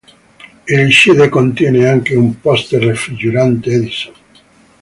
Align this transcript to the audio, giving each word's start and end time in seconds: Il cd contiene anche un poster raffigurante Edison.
Il 0.67 0.89
cd 0.91 1.29
contiene 1.29 1.87
anche 1.87 2.15
un 2.15 2.39
poster 2.41 2.83
raffigurante 2.85 3.71
Edison. 3.71 4.13